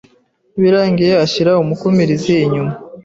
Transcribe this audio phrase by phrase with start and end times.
[0.61, 2.73] birangiye ashyira umukumirizi inyuma